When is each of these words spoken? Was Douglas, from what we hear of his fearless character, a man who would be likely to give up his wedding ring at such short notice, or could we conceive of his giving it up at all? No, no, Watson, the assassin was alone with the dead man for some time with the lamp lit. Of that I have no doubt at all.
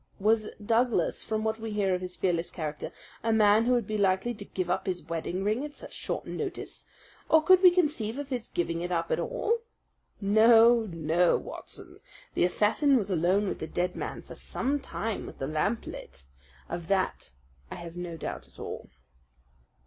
Was 0.19 0.49
Douglas, 0.59 1.23
from 1.23 1.43
what 1.43 1.59
we 1.59 1.73
hear 1.73 1.93
of 1.93 2.01
his 2.01 2.15
fearless 2.15 2.49
character, 2.49 2.91
a 3.21 3.31
man 3.31 3.65
who 3.65 3.73
would 3.73 3.85
be 3.85 3.99
likely 3.99 4.33
to 4.33 4.45
give 4.45 4.67
up 4.67 4.87
his 4.87 5.03
wedding 5.03 5.43
ring 5.43 5.63
at 5.63 5.75
such 5.75 5.93
short 5.93 6.25
notice, 6.25 6.85
or 7.29 7.43
could 7.43 7.61
we 7.61 7.69
conceive 7.69 8.17
of 8.17 8.29
his 8.29 8.47
giving 8.47 8.81
it 8.81 8.91
up 8.91 9.11
at 9.11 9.19
all? 9.19 9.59
No, 10.19 10.87
no, 10.91 11.37
Watson, 11.37 11.99
the 12.33 12.45
assassin 12.45 12.97
was 12.97 13.11
alone 13.11 13.47
with 13.47 13.59
the 13.59 13.67
dead 13.67 13.95
man 13.95 14.23
for 14.23 14.33
some 14.33 14.79
time 14.79 15.27
with 15.27 15.37
the 15.37 15.45
lamp 15.45 15.85
lit. 15.85 16.23
Of 16.67 16.87
that 16.87 17.33
I 17.69 17.75
have 17.75 17.95
no 17.95 18.17
doubt 18.17 18.47
at 18.47 18.57
all. 18.59 18.89